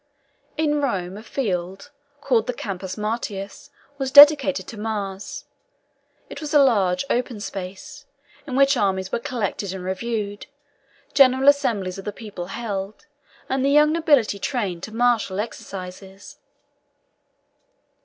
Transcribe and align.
In 0.57 0.81
Rome 0.81 1.15
a 1.15 1.21
field, 1.21 1.91
called 2.21 2.47
the 2.47 2.55
Campus 2.55 2.97
Martius, 2.97 3.69
was 3.99 4.09
dedicated 4.09 4.65
to 4.69 4.75
Mars. 4.79 5.45
It 6.27 6.41
was 6.41 6.55
a 6.55 6.63
large, 6.63 7.05
open 7.11 7.39
space, 7.39 8.07
in 8.47 8.55
which 8.55 8.75
armies 8.75 9.11
were 9.11 9.19
collected 9.19 9.73
and 9.73 9.83
reviewed, 9.83 10.47
general 11.13 11.47
assemblies 11.47 11.99
of 11.99 12.05
the 12.05 12.11
people 12.11 12.47
held, 12.47 13.05
and 13.47 13.63
the 13.63 13.69
young 13.69 13.91
nobility 13.91 14.39
trained 14.39 14.81
to 14.81 14.91
martial 14.95 15.39
exercises. 15.39 16.39